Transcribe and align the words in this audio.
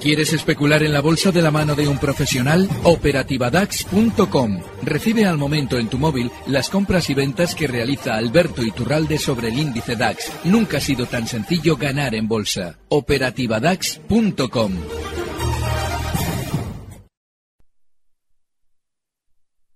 ¿Quieres 0.00 0.32
especular 0.32 0.82
en 0.82 0.94
la 0.94 1.02
bolsa 1.02 1.30
de 1.30 1.42
la 1.42 1.50
mano 1.50 1.74
de 1.74 1.86
un 1.86 1.98
profesional? 1.98 2.66
Operativadax.com. 2.84 4.60
Recibe 4.82 5.26
al 5.26 5.36
momento 5.36 5.78
en 5.78 5.90
tu 5.90 5.98
móvil 5.98 6.30
las 6.46 6.70
compras 6.70 7.10
y 7.10 7.14
ventas 7.14 7.54
que 7.54 7.66
realiza 7.66 8.14
Alberto 8.14 8.62
Iturralde 8.62 9.18
sobre 9.18 9.48
el 9.48 9.58
índice 9.58 9.96
DAX. 9.96 10.32
Nunca 10.46 10.78
ha 10.78 10.80
sido 10.80 11.04
tan 11.04 11.26
sencillo 11.26 11.76
ganar 11.76 12.14
en 12.14 12.28
bolsa. 12.28 12.78
Operativadax.com. 12.88 14.72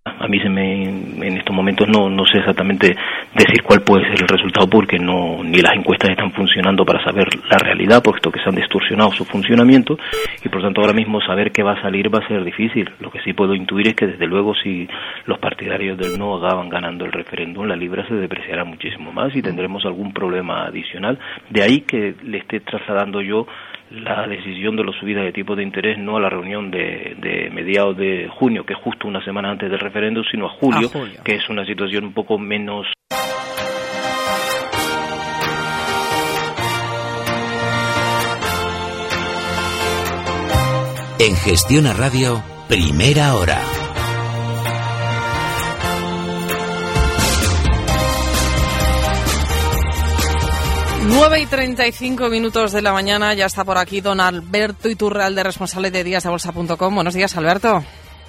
A 0.04 0.28
mí 0.28 0.40
se 0.40 0.48
me, 0.48 0.84
en 0.88 1.36
estos 1.36 1.54
momentos 1.54 1.86
no, 1.86 2.08
no 2.08 2.24
sé 2.24 2.38
exactamente 2.38 2.96
decir 3.34 3.62
cuál 3.62 3.82
puede 3.82 4.04
ser 4.04 4.22
el 4.22 4.28
resultado 4.28 4.68
porque 4.68 4.98
no 4.98 5.42
ni 5.42 5.60
las 5.60 5.74
encuestas 5.74 6.10
están 6.10 6.32
funcionando 6.32 6.84
para 6.84 7.02
saber 7.02 7.26
la 7.50 7.58
realidad, 7.58 8.02
puesto 8.02 8.30
que 8.30 8.40
se 8.40 8.48
han 8.48 8.54
distorsionado 8.54 9.12
su 9.12 9.24
funcionamiento 9.24 9.98
y 10.44 10.48
por 10.48 10.62
tanto 10.62 10.80
ahora 10.80 10.92
mismo 10.92 11.20
saber 11.20 11.50
qué 11.50 11.62
va 11.62 11.72
a 11.72 11.82
salir 11.82 12.14
va 12.14 12.20
a 12.20 12.28
ser 12.28 12.44
difícil. 12.44 12.88
Lo 13.00 13.10
que 13.10 13.20
sí 13.22 13.32
puedo 13.32 13.54
intuir 13.54 13.88
es 13.88 13.94
que 13.94 14.06
desde 14.06 14.26
luego 14.26 14.54
si 14.54 14.88
los 15.26 15.38
partidarios 15.38 15.98
del 15.98 16.18
no 16.18 16.36
acaban 16.36 16.68
ganando 16.68 17.04
el 17.04 17.12
referéndum, 17.12 17.66
la 17.66 17.76
libra 17.76 18.06
se 18.06 18.14
depreciará 18.14 18.64
muchísimo 18.64 19.12
más 19.12 19.34
y 19.34 19.42
tendremos 19.42 19.84
algún 19.84 20.12
problema 20.12 20.66
adicional. 20.66 21.18
De 21.50 21.62
ahí 21.62 21.80
que 21.80 22.14
le 22.22 22.38
esté 22.38 22.60
trasladando 22.60 23.20
yo 23.20 23.46
la 23.90 24.26
decisión 24.26 24.76
de 24.76 24.84
la 24.84 24.92
subida 24.98 25.22
de 25.22 25.32
tipos 25.32 25.56
de 25.56 25.62
interés 25.62 25.98
no 25.98 26.16
a 26.16 26.20
la 26.20 26.28
reunión 26.28 26.70
de, 26.70 27.16
de, 27.18 27.50
mediados 27.50 27.96
de 27.96 28.28
junio, 28.28 28.64
que 28.64 28.72
es 28.72 28.78
justo 28.78 29.06
una 29.06 29.24
semana 29.24 29.50
antes 29.50 29.70
del 29.70 29.78
referéndum, 29.78 30.24
sino 30.30 30.46
a 30.46 30.50
julio, 30.50 30.88
a 30.88 30.90
julio, 30.90 31.20
que 31.24 31.36
es 31.36 31.48
una 31.48 31.64
situación 31.64 32.04
un 32.04 32.12
poco 32.12 32.38
menos. 32.38 32.86
En 41.24 41.36
Gestión 41.36 41.86
a 41.86 41.94
Radio, 41.94 42.42
primera 42.68 43.34
hora. 43.34 43.58
Nueve 51.06 51.40
y 51.40 51.46
treinta 51.46 51.86
y 51.86 51.92
cinco 51.92 52.28
minutos 52.28 52.72
de 52.72 52.82
la 52.82 52.92
mañana, 52.92 53.32
ya 53.32 53.46
está 53.46 53.64
por 53.64 53.78
aquí 53.78 54.02
don 54.02 54.20
Alberto 54.20 54.90
Iturralde, 54.90 55.42
responsable 55.42 55.90
de 55.90 56.04
díasdebolsa.com. 56.04 56.94
Buenos 56.94 57.14
días, 57.14 57.34
Alberto. 57.38 57.82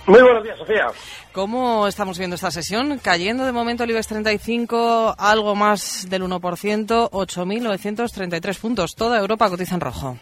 Muy 0.08 0.22
buenos 0.22 0.46
días, 0.46 0.58
Sofía. 0.58 0.88
¿Cómo 1.34 1.88
estamos 1.88 2.18
viendo 2.18 2.36
esta 2.36 2.50
sesión? 2.50 2.98
Cayendo 3.04 3.46
de 3.46 3.52
momento 3.52 3.84
el 3.84 3.90
IBEX 3.90 4.08
35, 4.08 5.16
algo 5.18 5.54
más 5.54 6.08
del 6.10 6.24
1%, 6.24 7.10
8.933 7.10 8.58
puntos. 8.58 8.96
Toda 8.96 9.20
Europa 9.20 9.50
cotiza 9.50 9.76
en 9.76 9.82
rojo. 9.82 10.18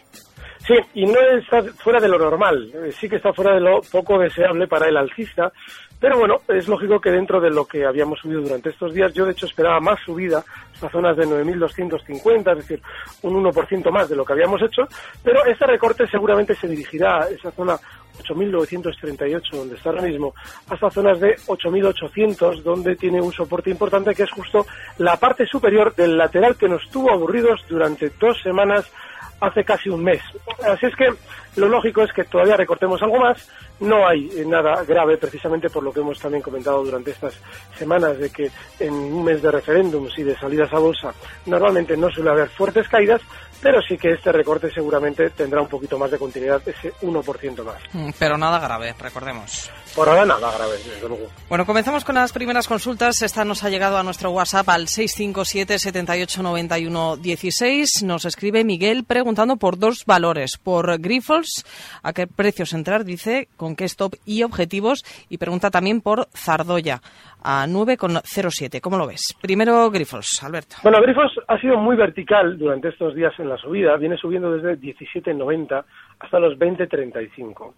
Sí, 0.66 0.76
y 0.94 1.06
no 1.06 1.20
está 1.20 1.62
fuera 1.84 2.00
de 2.00 2.08
lo 2.08 2.18
normal. 2.18 2.72
Sí 2.98 3.10
que 3.10 3.18
está 3.18 3.34
fuera 3.34 3.54
de 3.54 3.60
lo 3.60 3.82
poco 3.82 4.18
deseable 4.18 4.68
para 4.68 4.88
el 4.88 4.96
alcista. 4.96 5.52
Pero 6.00 6.18
bueno, 6.20 6.38
es 6.48 6.68
lógico 6.68 7.00
que 7.00 7.12
dentro 7.12 7.40
de 7.40 7.50
lo 7.50 7.66
que 7.66 7.86
habíamos 7.86 8.20
subido 8.20 8.42
durante 8.42 8.70
estos 8.70 8.94
días, 8.94 9.14
yo 9.14 9.26
de 9.26 9.32
hecho 9.32 9.46
esperaba 9.46 9.80
más 9.80 10.00
subida 10.06 10.44
a 10.82 10.90
zonas 10.90 11.16
de 11.16 11.26
9.250, 11.26 12.52
es 12.52 12.58
decir, 12.58 12.82
un 13.22 13.42
1% 13.42 13.90
más 13.90 14.10
de 14.10 14.16
lo 14.18 14.26
que 14.26 14.34
habíamos 14.34 14.62
hecho, 14.62 14.82
pero 15.24 15.46
ese 15.46 15.66
recorte 15.66 16.06
seguramente 16.08 16.56
se 16.56 16.68
dirigirá 16.68 17.24
a 17.24 17.30
esa 17.30 17.52
zona 17.52 17.78
8.938, 18.22 19.52
donde 19.52 19.76
está 19.76 19.92
ahora 19.92 20.02
mismo, 20.02 20.34
hasta 20.70 20.90
zonas 20.90 21.22
de 21.22 21.38
8.800, 21.38 22.64
donde 22.64 22.98
tiene 22.98 23.22
un 23.22 23.32
soporte 23.32 23.70
importante 23.70 24.14
que 24.14 24.24
es 24.24 24.32
justo 24.32 24.66
la 24.98 25.16
parte 25.16 25.46
superior 25.46 25.96
del 25.96 26.18
lateral 26.18 26.58
que 26.58 26.68
nos 26.68 26.86
tuvo 26.90 27.12
aburridos 27.12 27.66
durante 27.70 28.12
dos 28.20 28.42
semanas 28.42 28.92
hace 29.40 29.64
casi 29.64 29.90
un 29.90 30.04
mes. 30.04 30.22
Así 30.66 30.86
es 30.86 30.96
que 30.96 31.14
lo 31.56 31.68
lógico 31.68 32.04
es 32.04 32.14
que 32.14 32.24
todavía 32.24 32.58
recortemos 32.58 33.02
algo 33.02 33.20
más. 33.20 33.50
No 33.84 34.08
hay 34.08 34.30
nada 34.46 34.84
grave, 34.86 35.18
precisamente 35.18 35.70
por 35.70 35.84
lo 35.84 35.92
que 35.92 36.00
hemos 36.00 36.18
también 36.18 36.42
comentado 36.42 36.84
durante 36.84 37.12
estas 37.12 37.34
semanas, 37.78 38.18
de 38.18 38.30
que 38.30 38.50
en 38.80 38.94
un 38.94 39.26
mes 39.26 39.42
de 39.42 39.52
referéndums 39.52 40.18
y 40.18 40.24
de 40.24 40.38
salidas 40.38 40.72
a 40.74 40.80
bolsa 40.80 41.14
normalmente 41.46 41.98
no 41.98 42.10
suele 42.10 42.30
haber 42.30 42.50
fuertes 42.50 42.88
caídas, 42.88 43.22
pero 43.62 43.82
sí 43.82 43.98
que 43.98 44.12
este 44.12 44.32
recorte 44.32 44.70
seguramente 44.72 45.30
tendrá 45.32 45.62
un 45.62 45.68
poquito 45.68 45.98
más 45.98 46.12
de 46.12 46.18
continuidad, 46.18 46.62
ese 46.68 46.94
1% 47.02 47.64
más. 47.64 47.82
Pero 48.20 48.38
nada 48.38 48.60
grave, 48.60 48.94
recordemos. 49.00 49.70
Por 49.96 50.10
ahora 50.10 50.26
nada 50.26 50.52
grave, 50.52 50.74
desde 50.78 51.08
luego. 51.08 51.28
Bueno, 51.48 51.66
comenzamos 51.66 52.04
con 52.04 52.16
las 52.16 52.34
primeras 52.34 52.68
consultas. 52.68 53.22
Esta 53.22 53.46
nos 53.46 53.64
ha 53.64 53.70
llegado 53.70 53.98
a 53.98 54.04
nuestro 54.04 54.32
WhatsApp 54.32 54.68
al 54.70 54.88
657 54.88 55.80
78 55.80 56.44
91 56.44 57.18
16. 57.18 58.04
Nos 58.04 58.26
escribe 58.26 58.64
Miguel 58.64 59.06
preguntando 59.06 59.56
por 59.58 59.78
dos 59.78 60.04
valores, 60.06 60.58
por 60.58 61.00
Grifols, 61.00 61.64
a 62.02 62.12
qué 62.12 62.28
precios 62.28 62.74
entrar, 62.74 63.06
dice, 63.06 63.48
con 63.56 63.73
qué 63.76 63.86
stop 63.86 64.14
y 64.26 64.44
objetivos, 64.44 65.04
y 65.30 65.38
pregunta 65.38 65.70
también 65.70 66.02
por 66.02 66.28
Zardoya 66.36 67.02
a 67.44 67.68
9,07. 67.68 68.80
¿Cómo 68.82 68.98
lo 68.98 69.08
ves? 69.08 69.36
Primero 69.42 69.92
Grifols, 69.92 70.42
Alberto. 70.44 70.78
Bueno, 70.84 71.02
Grifols 71.02 71.34
ha 71.48 71.60
sido 71.60 71.78
muy 71.78 71.96
vertical 71.96 72.58
durante 72.58 72.90
estos 72.90 73.14
días 73.16 73.34
en 73.38 73.50
la 73.50 73.58
subida. 73.58 73.98
Viene 73.98 74.18
subiendo 74.18 74.52
desde 74.52 74.80
17,90 74.80 75.84
hasta 76.20 76.40
los 76.40 76.58
20,35. 76.58 77.74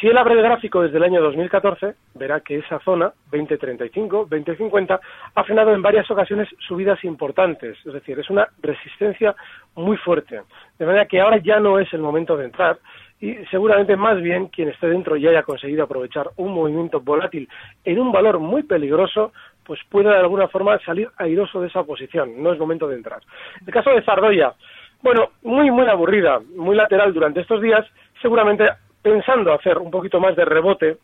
Si 0.00 0.06
él 0.06 0.16
abre 0.16 0.34
el 0.34 0.42
gráfico 0.42 0.82
desde 0.82 0.96
el 0.96 1.04
año 1.04 1.20
2014, 1.20 1.94
verá 2.14 2.40
que 2.40 2.58
esa 2.58 2.78
zona, 2.80 3.12
20,35, 3.30 4.26
20,50, 4.26 5.00
ha 5.34 5.44
frenado 5.44 5.74
en 5.74 5.82
varias 5.82 6.10
ocasiones 6.10 6.48
subidas 6.66 7.04
importantes. 7.04 7.76
Es 7.84 7.92
decir, 7.92 8.18
es 8.18 8.30
una 8.30 8.48
resistencia 8.62 9.34
muy 9.74 9.98
fuerte. 9.98 10.40
De 10.78 10.86
manera 10.86 11.04
que 11.04 11.20
ahora 11.20 11.38
ya 11.42 11.60
no 11.60 11.78
es 11.78 11.92
el 11.92 12.00
momento 12.00 12.36
de 12.36 12.46
entrar 12.46 12.78
y 13.20 13.34
seguramente 13.50 13.96
más 13.96 14.20
bien 14.20 14.46
quien 14.46 14.68
esté 14.68 14.88
dentro 14.88 15.16
y 15.16 15.26
haya 15.26 15.42
conseguido 15.42 15.84
aprovechar 15.84 16.30
un 16.36 16.52
movimiento 16.52 17.00
volátil 17.00 17.48
en 17.84 17.98
un 17.98 18.10
valor 18.10 18.38
muy 18.38 18.62
peligroso, 18.62 19.32
pues 19.64 19.80
pueda 19.88 20.12
de 20.12 20.20
alguna 20.20 20.48
forma 20.48 20.78
salir 20.80 21.08
airoso 21.18 21.60
de 21.60 21.68
esa 21.68 21.84
posición. 21.84 22.42
No 22.42 22.52
es 22.52 22.58
momento 22.58 22.88
de 22.88 22.96
entrar. 22.96 23.20
El 23.66 23.72
caso 23.72 23.90
de 23.90 24.02
Zardoya, 24.02 24.54
bueno, 25.02 25.30
muy, 25.42 25.70
muy 25.70 25.86
aburrida, 25.86 26.40
muy 26.56 26.74
lateral 26.74 27.12
durante 27.12 27.40
estos 27.40 27.60
días, 27.60 27.86
seguramente 28.22 28.64
pensando 29.02 29.52
hacer 29.52 29.78
un 29.78 29.90
poquito 29.90 30.18
más 30.18 30.34
de 30.34 30.44
rebote 30.44 30.96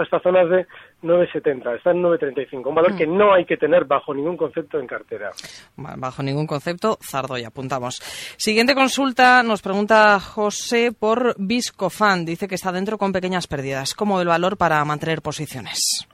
hasta 0.00 0.20
zonas 0.20 0.48
de 0.48 0.66
9,70, 1.02 1.76
está 1.76 1.90
en 1.90 2.02
9,35, 2.02 2.66
un 2.66 2.74
valor 2.74 2.94
mm. 2.94 2.96
que 2.96 3.06
no 3.06 3.32
hay 3.32 3.44
que 3.44 3.56
tener 3.56 3.84
bajo 3.84 4.14
ningún 4.14 4.36
concepto 4.36 4.78
en 4.78 4.86
cartera. 4.86 5.30
Bajo 5.76 6.22
ningún 6.22 6.46
concepto, 6.46 6.98
Zardoya, 7.02 7.48
apuntamos. 7.48 7.96
Siguiente 8.36 8.74
consulta, 8.74 9.42
nos 9.42 9.62
pregunta 9.62 10.18
José 10.20 10.92
por 10.98 11.34
Viscofan, 11.38 12.24
dice 12.24 12.48
que 12.48 12.54
está 12.54 12.72
dentro 12.72 12.98
con 12.98 13.12
pequeñas 13.12 13.46
pérdidas. 13.46 13.94
¿Cómo 13.94 14.20
el 14.20 14.28
valor 14.28 14.56
para 14.56 14.84
mantener 14.84 15.22
posiciones? 15.22 16.08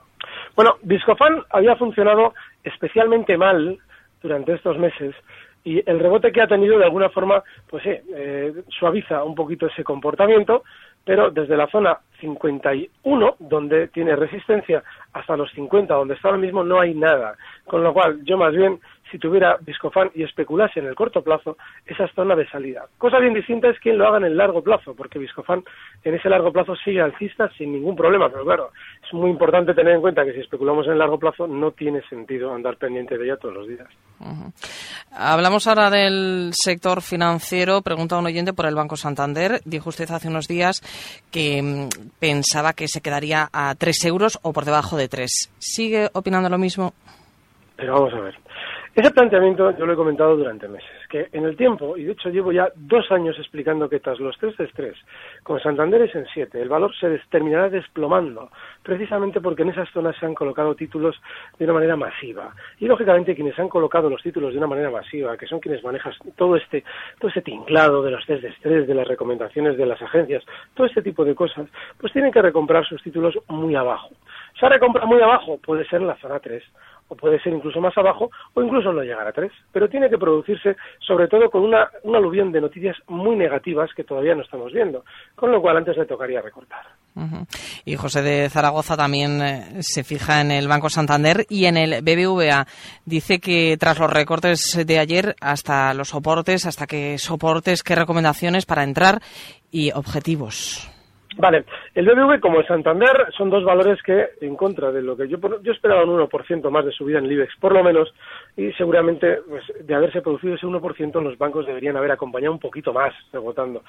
Bueno, 0.56 0.76
Viscofan 0.82 1.44
había 1.50 1.76
funcionado 1.76 2.34
especialmente 2.62 3.36
mal 3.36 3.78
durante 4.22 4.54
estos 4.54 4.78
meses 4.78 5.14
y 5.64 5.82
el 5.88 5.98
rebote 5.98 6.30
que 6.30 6.42
ha 6.42 6.46
tenido 6.46 6.78
de 6.78 6.84
alguna 6.84 7.08
forma, 7.08 7.42
pues 7.68 7.82
eh, 7.86 8.52
suaviza 8.68 9.24
un 9.24 9.34
poquito 9.34 9.66
ese 9.66 9.82
comportamiento, 9.82 10.62
pero 11.04 11.31
desde 11.31 11.56
la 11.56 11.66
zona 11.69 11.98
51, 12.20 13.37
donde 13.38 13.88
tiene 13.88 14.16
resistencia, 14.16 14.82
hasta 15.12 15.37
los 15.37 15.50
50, 15.53 15.94
donde 15.94 16.15
está 16.15 16.28
ahora 16.28 16.41
mismo, 16.41 16.65
no 16.65 16.81
hay 16.81 16.94
nada. 16.94 17.37
Con 17.66 17.82
lo 17.82 17.92
cual, 17.92 18.25
yo 18.25 18.38
más 18.38 18.53
bien, 18.53 18.81
si 19.14 19.19
tuviera 19.20 19.58
Viscofan 19.60 20.10
y 20.16 20.25
especulase 20.25 20.80
en 20.80 20.86
el 20.86 20.97
corto 20.97 21.22
plazo, 21.22 21.56
esa 21.86 22.06
es 22.06 22.12
zona 22.14 22.34
de 22.34 22.48
salida. 22.48 22.86
Cosa 22.98 23.20
bien 23.20 23.32
distinta 23.32 23.70
es 23.70 23.78
quien 23.78 23.97
lo 23.97 24.08
haga 24.08 24.16
en 24.16 24.25
el 24.25 24.36
largo 24.36 24.60
plazo, 24.60 24.92
porque 24.92 25.20
Viscofan 25.20 25.62
en 26.02 26.14
ese 26.16 26.28
largo 26.28 26.50
plazo 26.52 26.75
sigue 26.75 27.00
alcista 27.00 27.49
sin 27.56 27.70
ningún 27.70 27.94
problema, 27.94 28.28
pero 28.28 28.44
claro, 28.44 28.70
es 29.06 29.14
muy 29.14 29.31
importante 29.31 29.72
tener 29.72 29.94
en 29.94 30.00
cuenta 30.00 30.25
que 30.25 30.32
si 30.32 30.40
especulamos 30.40 30.87
en 30.87 30.94
el 30.94 30.99
largo 30.99 31.16
plazo 31.16 31.46
no 31.46 31.70
tiene 31.70 32.02
sentido 32.08 32.52
andar 32.52 32.76
pendiente 32.76 33.16
de 33.16 33.25
ella 33.26 33.37
todos 33.37 33.55
los 33.55 33.69
días. 33.69 33.87
Uh 34.19 34.25
-huh. 34.25 34.52
Hablamos 35.12 35.69
ahora 35.69 35.90
del 35.90 36.50
sector 36.52 37.00
financiero. 37.00 37.82
Pregunta 37.82 38.19
un 38.19 38.26
oyente 38.26 38.52
por 38.52 38.66
el 38.66 38.75
Banco 38.75 38.96
Santander. 38.96 39.61
Dijo 39.64 39.90
usted 39.90 40.11
hace 40.11 40.26
unos 40.26 40.49
días 40.49 40.82
que 41.31 41.62
mmm, 41.62 41.88
pensaba 42.19 42.72
que 42.72 42.88
se 42.88 43.00
quedaría 43.00 43.49
a 43.52 43.76
3 43.76 44.06
euros 44.06 44.40
o 44.43 44.52
por 44.52 44.64
debajo 44.64 44.96
de 44.96 45.06
3. 45.06 45.52
¿Sigue 45.58 46.08
opinando 46.14 46.49
lo 46.49 46.58
mismo? 46.58 46.94
Pero 47.76 47.94
vamos 47.94 48.14
a 48.14 48.20
ver. 48.20 48.44
Ese 48.94 49.11
planteamiento 49.11 49.76
yo 49.76 49.87
lo 49.87 49.93
he 49.93 49.96
comentado 49.96 50.37
durante 50.37 50.69
meses, 50.69 51.08
que 51.11 51.29
en 51.32 51.44
el 51.44 51.56
tiempo, 51.56 51.96
y 51.96 52.05
de 52.05 52.12
hecho 52.12 52.29
llevo 52.29 52.52
ya 52.52 52.69
dos 52.76 53.11
años 53.11 53.37
explicando 53.41 53.88
que 53.88 53.99
tras 53.99 54.20
los 54.20 54.38
tres 54.38 54.56
de 54.56 54.67
estrés, 54.67 54.96
con 55.43 55.58
Santander 55.58 56.02
es 56.02 56.14
en 56.14 56.25
7, 56.32 56.62
el 56.62 56.69
valor 56.69 56.94
se 56.94 57.19
terminará 57.29 57.69
desplomando, 57.69 58.52
precisamente 58.85 59.41
porque 59.41 59.62
en 59.62 59.70
esas 59.70 59.91
zonas 59.91 60.14
se 60.20 60.26
han 60.26 60.35
colocado 60.35 60.76
títulos 60.76 61.20
de 61.58 61.64
una 61.64 61.75
manera 61.75 61.96
masiva. 61.96 62.55
Y 62.79 62.87
lógicamente 62.87 63.35
quienes 63.35 63.58
han 63.58 63.69
colocado 63.69 64.08
los 64.08 64.23
títulos 64.23 64.52
de 64.52 64.58
una 64.58 64.69
manera 64.69 64.91
masiva, 64.91 65.37
que 65.37 65.49
son 65.49 65.58
quienes 65.58 65.82
manejan 65.82 66.12
todo 66.37 66.55
este, 66.55 66.85
todo 67.19 67.31
este 67.31 67.43
tinglado 67.43 68.00
de 68.00 68.12
los 68.12 68.25
test 68.26 68.43
de 68.43 68.50
estrés, 68.50 68.87
de 68.87 68.94
las 68.94 69.08
recomendaciones 69.08 69.76
de 69.76 69.87
las 69.87 70.00
agencias, 70.02 70.44
todo 70.75 70.87
este 70.87 71.02
tipo 71.02 71.25
de 71.25 71.35
cosas, 71.35 71.67
pues 71.99 72.12
tienen 72.12 72.31
que 72.31 72.40
recomprar 72.40 72.87
sus 72.87 73.02
títulos 73.02 73.37
muy 73.49 73.75
abajo. 73.75 74.11
Esa 74.56 74.69
recompra 74.69 75.05
muy 75.05 75.20
abajo 75.20 75.58
puede 75.58 75.85
ser 75.87 76.00
en 76.00 76.06
la 76.06 76.17
zona 76.19 76.38
3 76.38 76.62
o 77.08 77.14
puede 77.16 77.40
ser 77.40 77.52
incluso 77.52 77.80
más 77.80 77.96
abajo, 77.96 78.30
o 78.54 78.62
incluso 78.62 78.92
no 78.92 79.02
llegar 79.02 79.26
a 79.26 79.32
tres. 79.32 79.52
Pero 79.72 79.88
tiene 79.88 80.08
que 80.08 80.18
producirse, 80.18 80.76
sobre 81.00 81.28
todo, 81.28 81.50
con 81.50 81.62
una, 81.62 81.88
un 82.02 82.16
aluvión 82.16 82.52
de 82.52 82.60
noticias 82.60 82.96
muy 83.08 83.36
negativas 83.36 83.90
que 83.94 84.04
todavía 84.04 84.34
no 84.34 84.42
estamos 84.42 84.72
viendo, 84.72 85.04
con 85.34 85.50
lo 85.50 85.60
cual 85.60 85.78
antes 85.78 85.96
le 85.96 86.06
tocaría 86.06 86.40
recortar. 86.40 86.84
Y 87.84 87.94
José 87.96 88.22
de 88.22 88.50
Zaragoza 88.50 88.96
también 88.96 89.40
eh, 89.40 89.82
se 89.82 90.02
fija 90.02 90.40
en 90.40 90.50
el 90.50 90.66
Banco 90.66 90.90
Santander 90.90 91.46
y 91.48 91.66
en 91.66 91.76
el 91.76 92.02
BBVA. 92.02 92.66
Dice 93.04 93.38
que 93.38 93.76
tras 93.78 94.00
los 94.00 94.10
recortes 94.10 94.80
de 94.84 94.98
ayer, 94.98 95.36
hasta 95.40 95.94
los 95.94 96.08
soportes, 96.08 96.66
hasta 96.66 96.86
que 96.86 97.18
soportes, 97.18 97.82
qué 97.82 97.94
recomendaciones 97.94 98.66
para 98.66 98.82
entrar 98.82 99.20
y 99.70 99.92
objetivos. 99.92 100.94
Vale, 101.36 101.64
el 101.94 102.06
BBV 102.06 102.40
como 102.40 102.60
el 102.60 102.66
Santander 102.66 103.32
son 103.36 103.50
dos 103.50 103.64
valores 103.64 104.00
que, 104.02 104.31
en 104.40 104.56
contra 104.56 104.92
de 104.92 105.02
lo 105.02 105.16
que 105.16 105.28
yo, 105.28 105.38
yo 105.62 105.72
esperaba 105.72 106.04
un 106.04 106.20
1% 106.20 106.70
más 106.70 106.84
de 106.84 106.92
subida 106.92 107.19
en 107.19 107.25
el 107.25 107.32
IBEX, 107.32 107.56
por 107.60 107.72
lo 107.72 107.82
menos, 107.82 108.12
y 108.56 108.72
seguramente 108.72 109.38
pues, 109.48 109.64
de 109.81 109.94
haberse 109.94 110.22
producido 110.22 110.54
ese 110.54 110.66
1%, 110.66 111.22
los 111.22 111.36
bancos 111.36 111.66
deberían 111.66 111.96
haber 111.96 112.12
acompañado 112.12 112.52
un 112.52 112.60
poquito 112.60 112.92
más 112.92 113.12
rebotando. 113.32 113.82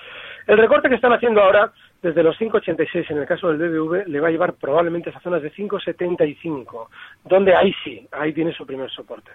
El 0.47 0.57
recorte 0.57 0.89
que 0.89 0.95
están 0.95 1.13
haciendo 1.13 1.41
ahora, 1.41 1.71
desde 2.01 2.23
los 2.23 2.35
5,86 2.37 3.11
en 3.11 3.17
el 3.19 3.27
caso 3.27 3.51
del 3.51 3.57
BBV, 3.57 4.07
le 4.07 4.19
va 4.19 4.29
a 4.29 4.31
llevar 4.31 4.53
probablemente 4.53 5.09
a 5.09 5.11
esas 5.11 5.23
zonas 5.23 5.41
de 5.41 5.51
5,75, 5.53 6.87
donde 7.25 7.55
ahí 7.55 7.73
sí, 7.83 8.07
ahí 8.11 8.33
tiene 8.33 8.53
su 8.53 8.65
primer 8.65 8.89
soporte. 8.89 9.31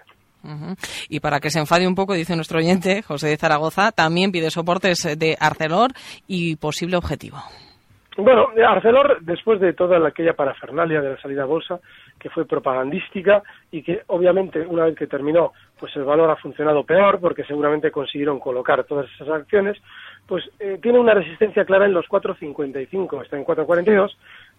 Y 1.07 1.19
para 1.19 1.39
que 1.39 1.51
se 1.51 1.59
enfade 1.59 1.87
un 1.87 1.95
poco, 1.95 2.13
dice 2.13 2.35
nuestro 2.35 2.57
oyente, 2.57 3.03
José 3.03 3.27
de 3.27 3.37
Zaragoza, 3.37 3.91
también 3.91 4.31
pide 4.31 4.49
soportes 4.49 4.97
de 5.17 5.37
Arcelor 5.39 5.91
y 6.27 6.55
posible 6.55 6.97
objetivo. 6.97 7.37
Bueno, 8.17 8.49
Arcelor, 8.67 9.21
después 9.21 9.61
de 9.61 9.71
toda 9.71 10.05
aquella 10.05 10.33
parafernalia 10.33 11.01
de 11.01 11.11
la 11.11 11.21
salida 11.21 11.45
bolsa, 11.45 11.79
que 12.19 12.29
fue 12.29 12.45
propagandística 12.45 13.41
y 13.71 13.81
que 13.83 14.01
obviamente 14.07 14.59
una 14.59 14.85
vez 14.85 14.97
que 14.97 15.07
terminó, 15.07 15.53
pues 15.79 15.95
el 15.95 16.03
valor 16.03 16.29
ha 16.29 16.35
funcionado 16.35 16.83
peor 16.83 17.21
porque 17.21 17.45
seguramente 17.45 17.89
consiguieron 17.89 18.39
colocar 18.39 18.83
todas 18.83 19.09
esas 19.15 19.29
acciones, 19.29 19.81
pues 20.27 20.43
eh, 20.59 20.77
tiene 20.81 20.99
una 20.99 21.13
resistencia 21.13 21.63
clara 21.63 21.85
en 21.85 21.93
los 21.93 22.05
4.55, 22.07 23.23
está 23.23 23.37
en 23.37 23.45
4.42 23.45 24.11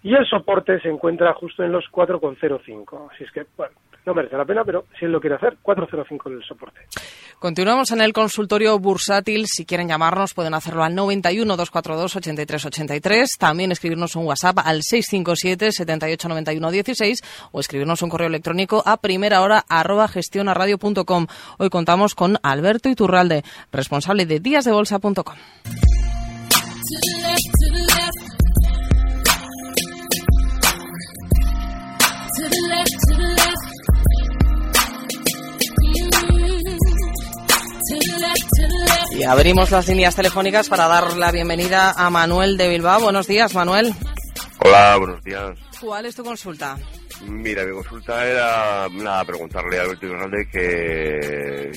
y 0.03 0.15
el 0.15 0.27
soporte 0.27 0.81
se 0.81 0.89
encuentra 0.89 1.33
justo 1.35 1.63
en 1.63 1.73
los 1.73 1.85
4.05. 1.93 3.11
Así 3.13 3.25
es 3.25 3.33
que, 3.33 3.47
bueno, 3.57 3.75
no 4.05 4.15
merece 4.15 4.37
la 4.37 4.45
pena, 4.45 4.65
pero 4.65 4.87
si 4.99 5.05
él 5.05 5.13
lo 5.13 5.21
quiere 5.21 5.37
hacer, 5.37 5.59
405 5.63 6.29
en 6.29 6.37
el 6.37 6.43
soporte. 6.43 6.81
Continuamos 7.39 7.91
en 7.93 8.01
el 8.01 8.13
consultorio 8.13 8.79
bursátil. 8.79 9.47
Si 9.47 9.65
quieren 9.65 9.89
llamarnos, 9.89 10.35
pueden 10.35 10.55
hacerlo 10.55 10.83
al 10.83 10.95
91 10.95 11.57
242 11.57 12.17
83 12.17 12.67
83. 12.67 13.31
También 13.39 13.73
escribirnos 13.73 14.17
un 14.17 14.27
WhatsApp 14.27 14.59
al 14.65 14.83
657 14.83 15.73
78 15.73 16.29
91 16.29 16.71
16 16.71 17.51
o 17.53 17.61
escribirnos 17.61 18.03
un 18.03 18.11
correo 18.11 18.29
electrónico 18.29 18.83
a 18.85 18.97
primera 18.97 19.41
hora 19.41 19.65
arroba 19.69 20.09
gestionaradio.com. 20.09 21.27
Hoy 21.59 21.71
contamos 21.71 22.15
con 22.15 22.39
Alberto 22.43 22.89
Iturralde, 22.89 23.43
responsable 23.71 24.27
de 24.27 24.41
díasdebolsa.com. 24.41 25.37
Y 39.23 39.25
abrimos 39.25 39.71
las 39.71 39.87
líneas 39.87 40.17
telefónicas 40.17 40.69
para 40.69 40.89
dar 40.89 41.17
la 41.17 41.31
bienvenida 41.31 41.93
a 41.97 42.11
Manuel 42.11 42.57
de 42.57 42.69
Bilbao. 42.69 43.03
Buenos 43.03 43.29
días, 43.29 43.55
Manuel. 43.55 43.93
Hola, 44.59 44.97
buenos 44.99 45.23
días. 45.23 45.53
¿Cuál 45.81 46.07
es 46.07 46.17
tu 46.17 46.25
consulta? 46.25 46.77
Mira, 47.29 47.65
mi 47.65 47.71
consulta 47.71 48.27
era 48.27 48.89
nada, 48.89 49.25
preguntarle 49.25 49.79
a 49.79 49.83
Alberto 49.83 50.09
Hernández 50.09 50.49
que, 50.51 51.71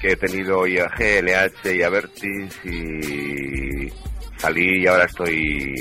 que 0.00 0.08
he 0.10 0.16
tenido 0.16 0.66
IAG, 0.66 1.22
LH 1.22 1.76
y 1.76 1.82
Avertis 1.84 2.60
y 2.64 3.88
salí 4.36 4.82
y 4.82 4.86
ahora 4.88 5.04
estoy 5.04 5.72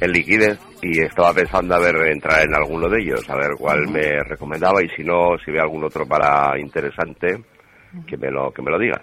en 0.00 0.10
liquidez 0.10 0.58
y 0.82 1.00
estaba 1.00 1.32
pensando 1.32 1.76
a 1.76 1.78
ver 1.78 1.94
entrar 2.08 2.42
en 2.42 2.56
alguno 2.56 2.88
de 2.88 3.02
ellos, 3.02 3.30
a 3.30 3.36
ver 3.36 3.52
cuál 3.56 3.86
me 3.86 4.24
recomendaba 4.24 4.82
y 4.82 4.88
si 4.96 5.04
no, 5.04 5.38
si 5.44 5.52
ve 5.52 5.60
algún 5.60 5.84
otro 5.84 6.04
para 6.08 6.58
interesante, 6.58 7.40
que 8.04 8.16
me 8.16 8.32
lo, 8.32 8.50
que 8.50 8.62
me 8.62 8.72
lo 8.72 8.80
diga. 8.80 9.00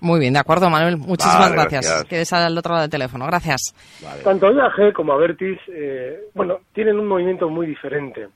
Muy 0.00 0.20
bien, 0.20 0.34
de 0.34 0.40
acuerdo, 0.40 0.68
Manuel. 0.70 0.96
Muchísimas 0.96 1.52
gracias. 1.52 2.04
Quedes 2.08 2.32
al 2.32 2.56
otro 2.56 2.72
lado 2.72 2.82
del 2.82 2.90
teléfono. 2.90 3.26
Gracias. 3.26 3.74
Tanto 4.22 4.52
IAG 4.52 4.92
como 4.92 5.12
Avertis, 5.12 5.58
eh, 5.68 6.28
bueno, 6.34 6.60
tienen 6.72 6.98
un 6.98 7.06
movimiento 7.06 7.48
muy 7.48 7.66
diferente. 7.66 8.28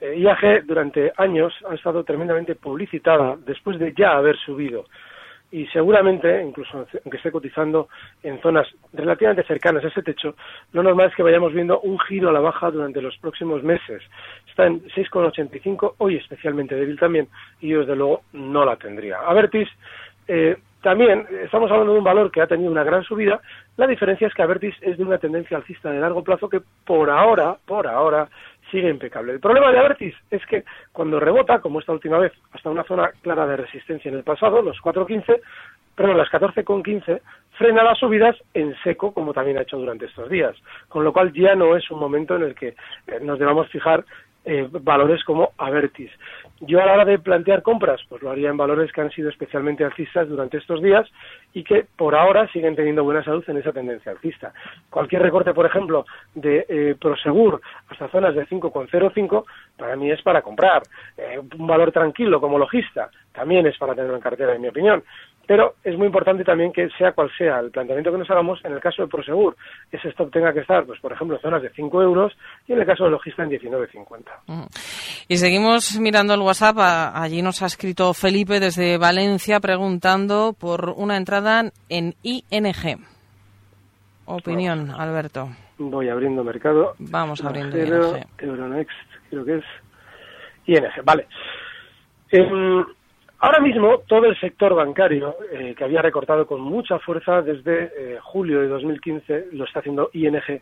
Eh, 0.00 0.18
IAG 0.18 0.66
durante 0.66 1.12
años 1.16 1.52
ha 1.70 1.74
estado 1.74 2.04
tremendamente 2.04 2.54
publicitada 2.54 3.36
después 3.46 3.78
de 3.78 3.94
ya 3.96 4.10
haber 4.16 4.36
subido 4.38 4.84
y 5.50 5.66
seguramente, 5.68 6.42
incluso 6.42 6.86
aunque 7.04 7.16
esté 7.16 7.30
cotizando 7.30 7.88
en 8.22 8.40
zonas 8.40 8.66
relativamente 8.92 9.46
cercanas 9.46 9.84
a 9.84 9.88
ese 9.88 10.02
techo, 10.02 10.34
lo 10.72 10.82
normal 10.82 11.08
es 11.08 11.14
que 11.14 11.22
vayamos 11.22 11.52
viendo 11.52 11.80
un 11.80 11.98
giro 12.00 12.30
a 12.30 12.32
la 12.32 12.40
baja 12.40 12.70
durante 12.70 13.00
los 13.00 13.16
próximos 13.18 13.62
meses. 13.62 14.02
Está 14.48 14.66
en 14.66 14.82
6,85, 14.88 15.94
hoy 15.98 16.16
especialmente 16.16 16.74
débil 16.74 16.98
también, 16.98 17.28
y 17.60 17.68
yo 17.68 17.80
desde 17.80 17.96
luego 17.96 18.22
no 18.32 18.64
la 18.64 18.76
tendría. 18.76 19.18
Avertis 19.20 19.68
eh, 20.26 20.56
también 20.86 21.26
estamos 21.42 21.68
hablando 21.68 21.94
de 21.94 21.98
un 21.98 22.04
valor 22.04 22.30
que 22.30 22.40
ha 22.40 22.46
tenido 22.46 22.70
una 22.70 22.84
gran 22.84 23.02
subida. 23.02 23.40
La 23.76 23.88
diferencia 23.88 24.28
es 24.28 24.34
que 24.34 24.42
Avertis 24.42 24.76
es 24.82 24.96
de 24.96 25.02
una 25.02 25.18
tendencia 25.18 25.56
alcista 25.56 25.90
de 25.90 25.98
largo 25.98 26.22
plazo 26.22 26.48
que 26.48 26.60
por 26.84 27.10
ahora, 27.10 27.56
por 27.66 27.88
ahora, 27.88 28.28
sigue 28.70 28.88
impecable. 28.88 29.32
El 29.32 29.40
problema 29.40 29.72
de 29.72 29.80
Avertis 29.80 30.14
es 30.30 30.46
que 30.46 30.62
cuando 30.92 31.18
rebota, 31.18 31.58
como 31.58 31.80
esta 31.80 31.90
última 31.90 32.18
vez, 32.18 32.32
hasta 32.52 32.70
una 32.70 32.84
zona 32.84 33.10
clara 33.20 33.48
de 33.48 33.56
resistencia 33.56 34.10
en 34.10 34.18
el 34.18 34.22
pasado, 34.22 34.62
los 34.62 34.78
4.15, 34.78 35.40
perdón, 35.96 36.18
las 36.18 36.28
14.15, 36.28 37.20
frena 37.58 37.82
las 37.82 37.98
subidas 37.98 38.36
en 38.54 38.72
seco, 38.84 39.12
como 39.12 39.32
también 39.32 39.58
ha 39.58 39.62
hecho 39.62 39.78
durante 39.78 40.06
estos 40.06 40.30
días. 40.30 40.54
Con 40.88 41.02
lo 41.02 41.12
cual 41.12 41.32
ya 41.32 41.56
no 41.56 41.76
es 41.76 41.90
un 41.90 41.98
momento 41.98 42.36
en 42.36 42.44
el 42.44 42.54
que 42.54 42.68
eh, 42.68 43.18
nos 43.22 43.40
debamos 43.40 43.68
fijar 43.70 44.04
eh, 44.46 44.68
valores 44.70 45.24
como 45.24 45.50
Avertis. 45.58 46.10
Yo 46.60 46.80
a 46.80 46.86
la 46.86 46.94
hora 46.94 47.04
de 47.04 47.18
plantear 47.18 47.62
compras, 47.62 48.00
pues 48.08 48.22
lo 48.22 48.30
haría 48.30 48.48
en 48.48 48.56
valores 48.56 48.92
que 48.92 49.00
han 49.00 49.10
sido 49.10 49.28
especialmente 49.28 49.84
alcistas 49.84 50.28
durante 50.28 50.56
estos 50.56 50.80
días 50.80 51.06
y 51.52 51.64
que 51.64 51.84
por 51.96 52.14
ahora 52.14 52.48
siguen 52.52 52.76
teniendo 52.76 53.04
buena 53.04 53.24
salud 53.24 53.44
en 53.48 53.58
esa 53.58 53.72
tendencia 53.72 54.12
alcista. 54.12 54.54
Cualquier 54.88 55.22
recorte, 55.22 55.52
por 55.52 55.66
ejemplo, 55.66 56.06
de 56.34 56.64
eh, 56.68 56.96
Prosegur 56.98 57.60
hasta 57.88 58.08
zonas 58.08 58.34
de 58.34 58.46
5,05, 58.46 59.44
para 59.76 59.96
mí 59.96 60.10
es 60.10 60.22
para 60.22 60.42
comprar. 60.42 60.82
Eh, 61.18 61.40
un 61.58 61.66
valor 61.66 61.90
tranquilo 61.92 62.40
como 62.40 62.58
logista 62.58 63.10
también 63.32 63.66
es 63.66 63.76
para 63.76 63.94
tenerlo 63.94 64.16
en 64.16 64.22
cartera, 64.22 64.54
en 64.54 64.62
mi 64.62 64.68
opinión. 64.68 65.02
Pero 65.46 65.76
es 65.84 65.96
muy 65.96 66.06
importante 66.06 66.44
también 66.44 66.72
que 66.72 66.88
sea 66.98 67.12
cual 67.12 67.30
sea 67.38 67.60
el 67.60 67.70
planteamiento 67.70 68.10
que 68.10 68.18
nos 68.18 68.30
hagamos, 68.30 68.64
en 68.64 68.72
el 68.72 68.80
caso 68.80 69.02
de 69.02 69.08
Prosegur, 69.08 69.56
ese 69.92 70.08
stop 70.08 70.32
tenga 70.32 70.52
que 70.52 70.60
estar, 70.60 70.84
pues 70.84 71.00
por 71.00 71.12
ejemplo, 71.12 71.36
en 71.36 71.42
zonas 71.42 71.62
de 71.62 71.70
5 71.70 72.02
euros 72.02 72.36
y 72.66 72.72
en 72.72 72.80
el 72.80 72.86
caso 72.86 73.04
de 73.04 73.10
logista 73.10 73.44
en 73.44 73.50
19,50. 73.50 74.68
Y 75.28 75.36
seguimos 75.36 75.98
mirando 76.00 76.34
el 76.34 76.40
WhatsApp. 76.40 76.76
Allí 77.14 77.42
nos 77.42 77.62
ha 77.62 77.66
escrito 77.66 78.12
Felipe 78.12 78.58
desde 78.58 78.98
Valencia 78.98 79.60
preguntando 79.60 80.52
por 80.58 80.90
una 80.96 81.16
entrada 81.16 81.70
en 81.88 82.14
ING. 82.22 82.98
Opinión, 84.24 84.90
Alberto. 84.90 85.48
Voy 85.78 86.08
abriendo 86.08 86.42
mercado. 86.42 86.94
Vamos 86.98 87.44
abriendo 87.44 87.78
ING. 87.78 88.26
Euronext, 88.38 88.92
creo 89.30 89.44
que 89.44 89.56
es 89.58 89.64
ING. 90.66 91.04
Vale. 91.04 91.28
Em, 92.32 92.84
ahora 93.38 93.60
mismo 93.60 93.98
todo 94.06 94.26
el 94.26 94.38
sector 94.38 94.74
bancario, 94.74 95.36
eh, 95.52 95.74
que 95.76 95.84
había 95.84 96.02
recortado 96.02 96.46
con 96.46 96.60
mucha 96.60 96.98
fuerza 96.98 97.42
desde 97.42 97.92
eh, 97.96 98.18
julio 98.22 98.60
de 98.60 98.68
2015, 98.68 99.48
lo 99.52 99.64
está 99.64 99.80
haciendo 99.80 100.10
ING 100.12 100.60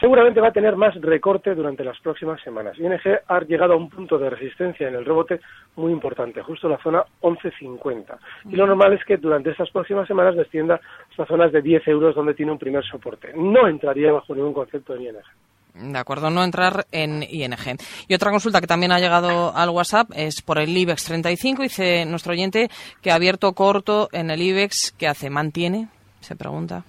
seguramente 0.00 0.40
va 0.40 0.48
a 0.48 0.52
tener 0.52 0.76
más 0.76 0.94
recorte 1.00 1.54
durante 1.54 1.84
las 1.84 1.98
próximas 2.00 2.40
semanas. 2.42 2.78
ING 2.78 3.00
ha 3.26 3.40
llegado 3.40 3.74
a 3.74 3.76
un 3.76 3.88
punto 3.88 4.18
de 4.18 4.30
resistencia 4.30 4.88
en 4.88 4.94
el 4.94 5.04
rebote 5.04 5.40
muy 5.76 5.92
importante, 5.92 6.42
justo 6.42 6.66
en 6.66 6.72
la 6.72 6.82
zona 6.82 7.04
11.50. 7.20 8.16
Y 8.50 8.56
lo 8.56 8.66
normal 8.66 8.94
es 8.94 9.04
que 9.04 9.16
durante 9.16 9.50
estas 9.50 9.70
próximas 9.70 10.06
semanas 10.06 10.36
descienda 10.36 10.80
hasta 11.10 11.26
zonas 11.26 11.52
de 11.52 11.62
10 11.62 11.88
euros 11.88 12.14
donde 12.14 12.34
tiene 12.34 12.52
un 12.52 12.58
primer 12.58 12.84
soporte. 12.84 13.32
No 13.34 13.66
entraría 13.66 14.12
bajo 14.12 14.34
ningún 14.34 14.52
concepto 14.52 14.94
en 14.94 15.02
ING. 15.02 15.16
De 15.74 15.98
acuerdo, 15.98 16.30
no 16.30 16.44
entrar 16.44 16.86
en 16.92 17.22
ING. 17.22 17.76
Y 18.06 18.14
otra 18.14 18.30
consulta 18.30 18.60
que 18.60 18.66
también 18.66 18.92
ha 18.92 19.00
llegado 19.00 19.54
al 19.54 19.70
WhatsApp 19.70 20.10
es 20.14 20.40
por 20.40 20.58
el 20.58 20.76
IBEX 20.76 21.04
35. 21.04 21.62
Dice 21.62 22.06
nuestro 22.06 22.32
oyente 22.32 22.68
que 23.02 23.10
ha 23.10 23.16
abierto 23.16 23.52
corto 23.54 24.08
en 24.12 24.30
el 24.30 24.40
IBEX. 24.40 24.94
¿Qué 24.96 25.08
hace? 25.08 25.30
¿Mantiene? 25.30 25.88
Se 26.20 26.36
pregunta. 26.36 26.84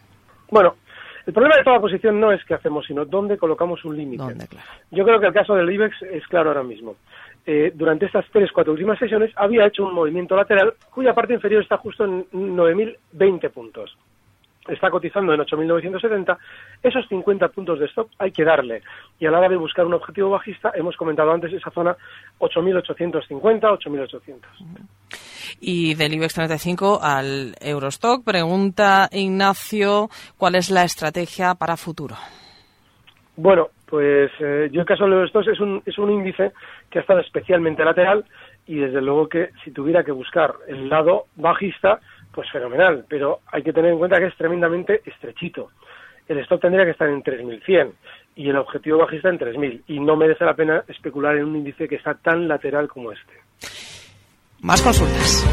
Bueno, 0.52 0.76
el 1.26 1.34
problema 1.34 1.58
de 1.58 1.64
toda 1.64 1.80
posición 1.80 2.20
no 2.20 2.32
es 2.32 2.44
qué 2.46 2.54
hacemos, 2.54 2.86
sino 2.86 3.06
dónde 3.06 3.38
colocamos 3.38 3.84
un 3.86 3.98
límite. 3.98 4.24
¿Dónde, 4.24 4.48
claro? 4.48 4.68
Yo 4.92 5.04
creo 5.04 5.20
que 5.20 5.28
el 5.28 5.34
caso 5.34 5.56
del 5.56 5.72
IBEX 5.72 6.04
es 6.04 6.28
claro 6.28 6.50
ahora 6.50 6.64
mismo. 6.64 6.96
Eh, 7.48 7.72
durante 7.74 8.06
estas 8.06 8.26
tres, 8.32 8.52
cuatro 8.52 8.74
últimas 8.74 9.00
sesiones 9.00 9.32
había 9.36 9.66
hecho 9.66 9.86
un 9.86 9.94
movimiento 9.94 10.36
lateral 10.36 10.74
cuya 10.92 11.14
parte 11.14 11.34
inferior 11.34 11.64
está 11.64 11.78
justo 11.78 12.04
en 12.04 12.26
9.020 12.32 13.50
puntos. 13.52 13.98
Está 14.68 14.90
cotizando 14.90 15.34
en 15.34 15.42
8.970. 15.42 16.38
Esos 16.82 17.08
50 17.08 17.50
puntos 17.50 17.80
de 17.80 17.86
stop 17.86 18.10
hay 18.18 18.32
que 18.32 18.44
darle. 18.44 18.82
Y 19.20 19.26
a 19.26 19.32
la 19.32 19.40
hora 19.40 19.50
de 19.50 19.58
buscar 19.58 19.86
un 19.86 19.94
objetivo 19.94 20.32
bajista, 20.32 20.72
hemos 20.76 20.96
comentado 20.98 21.32
antes 21.32 21.54
esa 21.54 21.70
zona 21.72 21.96
8.850, 22.40 23.30
8.800. 23.62 24.38
Y 25.62 25.94
del 25.96 26.14
IBEX 26.14 26.34
35 26.34 27.00
al 27.02 27.56
Eurostock, 27.62 28.24
pregunta 28.24 29.08
Ignacio, 29.12 30.10
¿cuál 30.38 30.56
es 30.56 30.70
la 30.70 30.84
estrategia 30.84 31.56
para 31.56 31.78
futuro? 31.78 32.16
Bueno, 33.38 33.70
pues 33.86 34.32
eh, 34.40 34.70
yo 34.72 34.82
el 34.82 34.88
caso 34.88 35.04
de 35.04 35.10
los 35.12 35.18
Eurostock 35.18 35.48
es 35.48 35.60
un, 35.60 35.82
es 35.86 35.98
un 35.98 36.12
índice 36.12 36.52
que 36.90 37.00
ha 37.00 37.02
estado 37.02 37.20
especialmente 37.20 37.84
lateral 37.84 38.26
y 38.66 38.76
desde 38.76 39.02
luego 39.02 39.30
que 39.30 39.50
si 39.64 39.72
tuviera 39.72 40.04
que 40.04 40.12
buscar 40.12 40.56
el 40.68 40.90
lado 40.90 41.26
bajista, 41.36 42.00
pues 42.36 42.52
fenomenal, 42.52 43.06
pero 43.08 43.40
hay 43.48 43.64
que 43.64 43.72
tener 43.72 43.92
en 43.92 43.98
cuenta 43.98 44.20
que 44.20 44.26
es 44.26 44.36
tremendamente 44.36 45.02
estrechito. 45.06 45.72
El 46.28 46.40
stop 46.40 46.60
tendría 46.60 46.84
que 46.84 46.92
estar 46.92 47.08
en 47.08 47.24
3.100 47.24 47.94
y 48.36 48.50
el 48.50 48.58
objetivo 48.58 48.98
bajista 48.98 49.30
en 49.30 49.40
3.000 49.40 49.84
y 49.88 50.00
no 50.02 50.18
merece 50.18 50.44
la 50.44 50.54
pena 50.54 50.84
especular 50.88 51.38
en 51.38 51.46
un 51.46 51.56
índice 51.56 51.88
que 51.88 51.96
está 51.96 52.16
tan 52.16 52.48
lateral 52.48 52.90
como 52.90 53.14
este. 53.14 53.34
Más 54.62 54.82
consultas. 54.82 55.46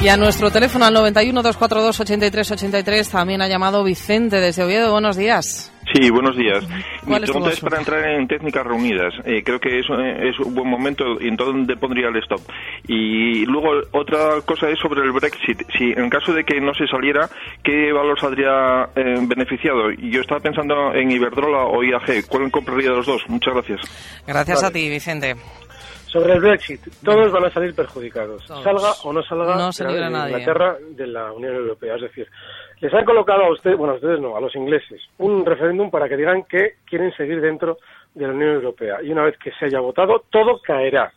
Y 0.00 0.08
a 0.08 0.18
nuestro 0.18 0.50
teléfono 0.50 0.84
al 0.84 0.92
91 0.92 1.42
242 1.42 2.00
83 2.00 2.50
83 2.50 3.08
también 3.08 3.40
ha 3.40 3.48
llamado 3.48 3.82
Vicente 3.82 4.38
desde 4.38 4.62
Oviedo. 4.62 4.92
Buenos 4.92 5.16
días. 5.16 5.73
Sí, 5.94 6.10
buenos 6.10 6.36
días. 6.36 6.68
Mi 6.68 6.82
¿Cuál 7.06 7.22
es 7.22 7.26
tu 7.28 7.34
pregunta 7.34 7.50
es 7.54 7.60
para 7.60 7.78
entrar 7.78 8.04
en 8.04 8.26
técnicas 8.26 8.66
reunidas. 8.66 9.14
Eh, 9.24 9.44
creo 9.44 9.60
que 9.60 9.78
es, 9.78 9.86
eh, 9.88 10.28
es 10.28 10.40
un 10.40 10.52
buen 10.52 10.68
momento 10.68 11.04
y 11.20 11.28
en 11.28 11.36
dónde 11.36 11.76
pondría 11.76 12.08
el 12.08 12.16
stop. 12.16 12.40
Y 12.88 13.46
luego 13.46 13.80
otra 13.92 14.40
cosa 14.44 14.68
es 14.68 14.78
sobre 14.80 15.02
el 15.02 15.12
Brexit. 15.12 15.62
Si 15.78 15.92
en 15.92 16.10
caso 16.10 16.32
de 16.32 16.42
que 16.42 16.60
no 16.60 16.74
se 16.74 16.88
saliera, 16.88 17.28
¿qué 17.62 17.92
valor 17.92 18.18
saldría 18.18 18.88
eh, 18.96 19.20
beneficiado? 19.22 19.92
Yo 19.92 20.20
estaba 20.20 20.40
pensando 20.40 20.92
en 20.94 21.12
Iberdrola 21.12 21.64
o 21.66 21.84
IAG. 21.84 22.26
¿Cuál 22.26 22.50
compraría 22.50 22.90
de 22.90 22.96
los 22.96 23.06
dos? 23.06 23.22
Muchas 23.28 23.54
gracias. 23.54 23.80
Gracias 24.26 24.62
Vale. 24.62 24.66
a 24.66 24.72
ti, 24.72 24.88
Vicente. 24.88 25.36
Sobre 26.14 26.32
el 26.34 26.40
Brexit, 26.40 26.80
todos 27.04 27.32
van 27.32 27.44
a 27.44 27.50
salir 27.50 27.74
perjudicados, 27.74 28.44
Todos. 28.46 28.62
salga 28.62 28.92
o 29.02 29.12
no 29.12 29.20
salga 29.24 29.56
No 29.56 29.72
se 29.72 29.84
de 29.84 30.10
nadie. 30.10 30.32
Inglaterra 30.32 30.76
de 30.90 31.06
la 31.08 31.32
Unión 31.32 31.56
Europea. 31.56 31.96
Es 31.96 32.02
decir, 32.02 32.28
les 32.84 32.92
han 32.92 33.06
colocado 33.06 33.44
a 33.44 33.50
ustedes, 33.50 33.78
bueno, 33.78 33.94
a 33.94 33.96
ustedes 33.96 34.20
no, 34.20 34.36
a 34.36 34.42
los 34.42 34.54
ingleses, 34.54 35.00
un 35.16 35.46
referéndum 35.46 35.90
para 35.90 36.06
que 36.06 36.18
digan 36.18 36.44
que 36.44 36.74
quieren 36.84 37.14
seguir 37.16 37.40
dentro 37.40 37.78
de 38.14 38.26
la 38.26 38.34
Unión 38.34 38.50
Europea. 38.56 39.02
Y 39.02 39.10
una 39.10 39.22
vez 39.22 39.38
que 39.38 39.52
se 39.52 39.64
haya 39.64 39.80
votado, 39.80 40.24
todo 40.28 40.60
caerá. 40.60 41.10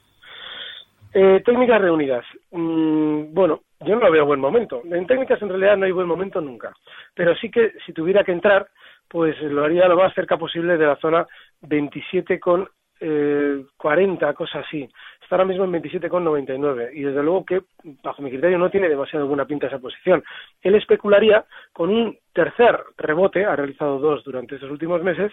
Eh, 1.14 1.42
técnicas 1.44 1.82
reunidas. 1.82 2.24
Mm, 2.52 3.34
bueno, 3.34 3.64
yo 3.82 3.98
no 3.98 4.10
veo 4.10 4.26
buen 4.26 4.40
momento. 4.40 4.82
En 4.86 5.06
técnicas 5.06 5.42
en 5.42 5.50
realidad 5.50 5.76
no 5.76 5.86
hay 5.86 5.92
buen 5.92 6.08
momento 6.08 6.40
nunca. 6.40 6.72
Pero 7.14 7.36
sí 7.36 7.52
que 7.52 7.74
si 7.86 7.92
tuviera 7.92 8.24
que 8.24 8.32
entrar, 8.32 8.70
pues 9.10 9.38
lo 9.42 9.66
haría 9.66 9.90
lo 9.90 9.98
más 9.98 10.14
cerca 10.14 10.38
posible 10.38 10.78
de 10.78 10.86
la 10.86 10.96
zona 10.96 11.28
27 11.64 12.40
con 12.40 12.70
eh, 13.00 13.64
40, 13.78 14.34
cosa 14.34 14.60
así. 14.60 14.88
Está 15.22 15.36
ahora 15.36 15.46
mismo 15.46 15.66
en 15.66 15.74
27,99 15.74 16.92
y 16.94 17.04
desde 17.04 17.22
luego 17.22 17.46
que, 17.46 17.62
bajo 18.02 18.22
mi 18.22 18.30
criterio, 18.30 18.58
no 18.58 18.70
tiene 18.70 18.88
demasiado 18.88 19.28
buena 19.28 19.46
pinta 19.46 19.68
esa 19.68 19.80
posición. 19.80 20.24
Él 20.62 20.76
especularía 20.76 21.46
con 21.74 21.90
un 21.90 22.18
tercer 22.34 22.80
rebote, 22.98 23.46
ha 23.46 23.56
realizado 23.56 24.00
dos 24.00 24.24
durante 24.24 24.56
estos 24.56 24.72
últimos 24.72 25.04
meses, 25.04 25.32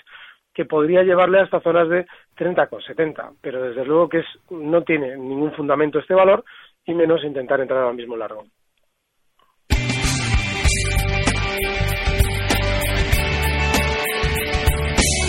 que 0.52 0.64
podría 0.64 1.02
llevarle 1.02 1.40
hasta 1.40 1.60
zonas 1.60 1.88
de 1.88 2.06
30,70, 2.36 3.36
pero 3.40 3.62
desde 3.62 3.84
luego 3.84 4.08
que 4.08 4.18
es, 4.18 4.26
no 4.50 4.82
tiene 4.82 5.16
ningún 5.16 5.52
fundamento 5.52 5.98
este 5.98 6.14
valor 6.14 6.44
y 6.84 6.94
menos 6.94 7.24
intentar 7.24 7.60
entrar 7.60 7.80
ahora 7.80 7.94
mismo 7.94 8.16
largo. 8.16 8.44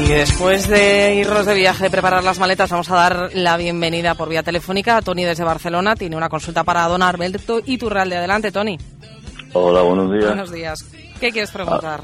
Y 0.03 0.05
después 0.13 0.67
de 0.69 1.15
irnos 1.17 1.45
de 1.47 1.55
viaje, 1.55 1.85
de 1.85 1.91
preparar 1.91 2.25
las 2.25 2.39
maletas, 2.39 2.71
vamos 2.71 2.91
a 2.91 2.95
dar 2.97 3.31
la 3.35 3.57
bienvenida 3.57 4.15
por 4.15 4.29
vía 4.29 4.43
telefónica 4.43 4.97
a 4.97 5.03
Tony 5.03 5.25
desde 5.25 5.45
Barcelona. 5.45 5.95
Tiene 5.95 6.17
una 6.17 6.29
consulta 6.29 6.65
para 6.65 6.87
don 6.89 7.03
Alberto 7.03 7.61
Iturralde. 7.65 8.17
Adelante, 8.17 8.51
Tony. 8.51 8.79
Hola, 9.53 9.83
buenos 9.83 10.11
días. 10.11 10.27
Buenos 10.27 10.51
días. 10.53 10.85
¿Qué 11.21 11.31
quieres 11.31 11.51
preguntar? 11.51 12.03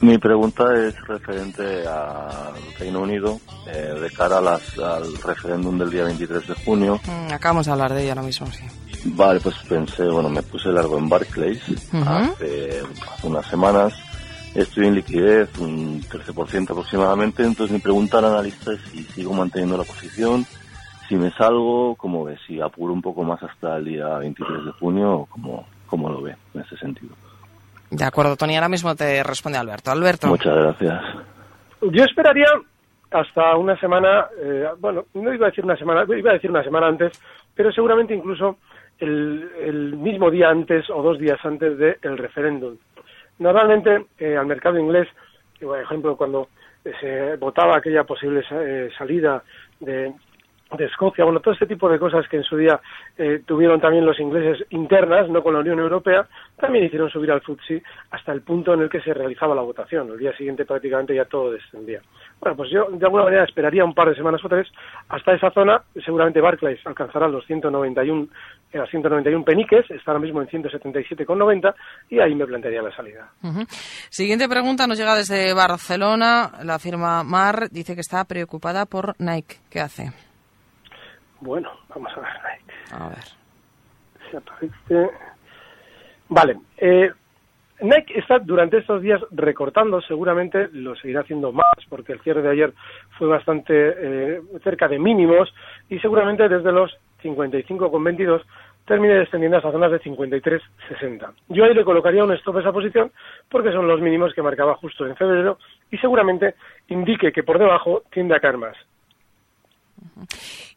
Mi 0.00 0.18
pregunta 0.18 0.64
es 0.74 0.94
referente 1.06 1.86
al 1.86 2.54
Reino 2.78 3.00
Unido 3.00 3.40
eh, 3.66 3.94
de 4.00 4.10
cara 4.10 4.38
a 4.38 4.40
las- 4.40 4.78
al 4.78 5.16
referéndum 5.22 5.78
del 5.78 5.90
día 5.90 6.04
23 6.04 6.46
de 6.48 6.54
junio. 6.54 7.00
Mm, 7.04 7.32
acabamos 7.32 7.66
de 7.66 7.72
hablar 7.72 7.92
de 7.94 8.02
ella 8.02 8.12
ahora 8.12 8.22
mismo, 8.22 8.46
sí. 8.50 8.64
Vale, 9.04 9.40
pues 9.40 9.54
pensé, 9.68 10.04
bueno, 10.04 10.28
me 10.28 10.42
puse 10.42 10.68
largo 10.70 10.98
en 10.98 11.08
Barclays 11.08 11.60
Ujú. 11.92 12.04
hace 12.08 12.82
unas 13.22 13.46
semanas. 13.46 13.92
Estoy 14.58 14.88
en 14.88 14.96
liquidez, 14.96 15.56
un 15.60 16.00
13% 16.02 16.72
aproximadamente. 16.72 17.44
Entonces 17.44 17.70
mi 17.70 17.78
pregunta 17.78 18.18
al 18.18 18.24
analista 18.24 18.72
es 18.72 18.80
si 18.80 19.04
sigo 19.04 19.32
manteniendo 19.32 19.78
la 19.78 19.84
posición, 19.84 20.44
si 21.08 21.14
me 21.14 21.30
salgo, 21.30 21.94
como 21.94 22.24
ve, 22.24 22.36
si 22.44 22.60
apuro 22.60 22.92
un 22.92 23.00
poco 23.00 23.22
más 23.22 23.40
hasta 23.40 23.76
el 23.76 23.84
día 23.84 24.18
23 24.18 24.64
de 24.64 24.72
junio, 24.72 25.12
o 25.12 25.26
cómo, 25.26 25.64
cómo 25.86 26.10
lo 26.10 26.22
ve 26.22 26.34
en 26.54 26.60
ese 26.62 26.76
sentido. 26.76 27.14
De 27.88 28.04
acuerdo, 28.04 28.36
Tony. 28.36 28.56
Ahora 28.56 28.68
mismo 28.68 28.96
te 28.96 29.22
responde 29.22 29.58
Alberto. 29.58 29.92
Alberto. 29.92 30.26
Muchas 30.26 30.56
gracias. 30.56 31.02
Yo 31.80 32.02
esperaría 32.02 32.48
hasta 33.12 33.56
una 33.56 33.78
semana, 33.78 34.26
eh, 34.42 34.66
bueno, 34.80 35.04
no 35.14 35.32
iba 35.32 35.46
a 35.46 35.50
decir 35.50 35.64
una 35.64 35.76
semana, 35.76 36.04
iba 36.04 36.30
a 36.30 36.34
decir 36.34 36.50
una 36.50 36.64
semana 36.64 36.88
antes, 36.88 37.12
pero 37.54 37.70
seguramente 37.70 38.12
incluso 38.12 38.56
el, 38.98 39.48
el 39.60 39.96
mismo 39.96 40.32
día 40.32 40.48
antes 40.48 40.90
o 40.90 41.00
dos 41.00 41.20
días 41.20 41.38
antes 41.44 41.78
del 41.78 42.18
referéndum. 42.18 42.76
Normalmente 43.38 44.06
eh, 44.18 44.36
al 44.36 44.46
mercado 44.46 44.78
inglés, 44.78 45.08
por 45.60 45.80
ejemplo, 45.80 46.16
cuando 46.16 46.48
eh, 46.84 46.92
se 47.00 47.36
votaba 47.36 47.76
aquella 47.76 48.04
posible 48.04 48.44
eh, 48.50 48.90
salida 48.96 49.42
de 49.80 50.12
de 50.76 50.84
Escocia, 50.84 51.24
bueno, 51.24 51.40
todo 51.40 51.54
este 51.54 51.66
tipo 51.66 51.88
de 51.88 51.98
cosas 51.98 52.28
que 52.28 52.36
en 52.36 52.44
su 52.44 52.56
día 52.56 52.78
eh, 53.16 53.42
tuvieron 53.46 53.80
también 53.80 54.04
los 54.04 54.20
ingleses 54.20 54.66
internas, 54.70 55.28
no 55.30 55.42
con 55.42 55.54
la 55.54 55.60
Unión 55.60 55.78
Europea, 55.78 56.26
también 56.58 56.84
hicieron 56.84 57.08
subir 57.08 57.30
al 57.30 57.40
FTSE 57.40 57.82
hasta 58.10 58.32
el 58.32 58.42
punto 58.42 58.74
en 58.74 58.82
el 58.82 58.90
que 58.90 59.00
se 59.00 59.14
realizaba 59.14 59.54
la 59.54 59.62
votación. 59.62 60.10
El 60.10 60.18
día 60.18 60.36
siguiente 60.36 60.66
prácticamente 60.66 61.14
ya 61.14 61.24
todo 61.24 61.52
descendía. 61.52 62.00
Bueno, 62.40 62.56
pues 62.56 62.70
yo 62.70 62.86
de 62.90 63.04
alguna 63.04 63.24
manera 63.24 63.44
esperaría 63.44 63.84
un 63.84 63.94
par 63.94 64.10
de 64.10 64.14
semanas 64.14 64.44
o 64.44 64.48
tres 64.48 64.68
hasta 65.08 65.34
esa 65.34 65.50
zona. 65.50 65.82
Seguramente 66.04 66.40
Barclays 66.40 66.86
alcanzará 66.86 67.28
los 67.28 67.46
191, 67.46 68.28
eh, 68.72 68.78
191 68.90 69.44
peniques, 69.44 69.90
está 69.90 70.12
ahora 70.12 70.20
mismo 70.20 70.42
en 70.42 70.48
177,90 70.48 71.74
y 72.10 72.20
ahí 72.20 72.34
me 72.34 72.46
plantearía 72.46 72.82
la 72.82 72.94
salida. 72.94 73.30
Siguiente 74.10 74.48
pregunta 74.48 74.86
nos 74.86 74.98
llega 74.98 75.16
desde 75.16 75.54
Barcelona. 75.54 76.52
La 76.62 76.78
firma 76.78 77.24
Mar 77.24 77.68
dice 77.70 77.94
que 77.94 78.02
está 78.02 78.24
preocupada 78.24 78.84
por 78.84 79.14
Nike. 79.18 79.56
¿Qué 79.70 79.80
hace? 79.80 80.27
Bueno, 81.40 81.70
vamos 81.88 82.12
a 82.16 82.20
ver. 82.20 82.30
A 82.92 83.08
ver. 83.08 83.24
Si 84.30 84.36
aparece. 84.36 85.10
Vale. 86.28 86.58
Eh, 86.76 87.10
Nike 87.80 88.18
está 88.18 88.40
durante 88.40 88.78
estos 88.78 89.02
días 89.02 89.20
recortando, 89.30 90.00
seguramente 90.00 90.68
lo 90.72 90.96
seguirá 90.96 91.20
haciendo 91.20 91.52
más, 91.52 91.76
porque 91.88 92.12
el 92.12 92.20
cierre 92.20 92.42
de 92.42 92.50
ayer 92.50 92.74
fue 93.16 93.28
bastante 93.28 93.72
eh, 93.74 94.40
cerca 94.64 94.88
de 94.88 94.98
mínimos 94.98 95.54
y 95.88 95.98
seguramente 96.00 96.48
desde 96.48 96.72
los 96.72 96.96
55,22 97.22 98.42
termine 98.84 99.14
descendiendo 99.14 99.58
hasta 99.58 99.70
zonas 99.70 99.92
de 99.92 100.00
53,60. 100.00 101.30
Yo 101.48 101.64
ahí 101.64 101.74
le 101.74 101.84
colocaría 101.84 102.24
un 102.24 102.32
stop 102.32 102.56
a 102.56 102.60
esa 102.60 102.72
posición 102.72 103.12
porque 103.48 103.70
son 103.70 103.86
los 103.86 104.00
mínimos 104.00 104.34
que 104.34 104.42
marcaba 104.42 104.74
justo 104.74 105.06
en 105.06 105.14
febrero 105.14 105.58
y 105.90 105.98
seguramente 105.98 106.54
indique 106.88 107.30
que 107.30 107.44
por 107.44 107.58
debajo 107.58 108.02
tiende 108.10 108.34
a 108.34 108.40
caer 108.40 108.56
más. 108.56 108.76